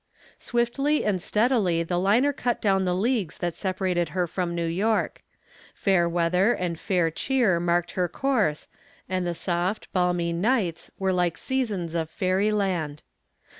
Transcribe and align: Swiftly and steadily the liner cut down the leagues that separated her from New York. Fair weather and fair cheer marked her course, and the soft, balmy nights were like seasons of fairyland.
Swiftly 0.39 1.05
and 1.05 1.21
steadily 1.21 1.83
the 1.83 1.99
liner 1.99 2.33
cut 2.33 2.59
down 2.59 2.85
the 2.85 2.95
leagues 2.95 3.37
that 3.37 3.53
separated 3.53 4.09
her 4.09 4.25
from 4.25 4.55
New 4.55 4.65
York. 4.65 5.21
Fair 5.75 6.09
weather 6.09 6.53
and 6.53 6.79
fair 6.79 7.11
cheer 7.11 7.59
marked 7.59 7.91
her 7.91 8.09
course, 8.09 8.67
and 9.07 9.27
the 9.27 9.35
soft, 9.35 9.93
balmy 9.93 10.33
nights 10.33 10.89
were 10.97 11.13
like 11.13 11.37
seasons 11.37 11.93
of 11.93 12.09
fairyland. 12.09 13.03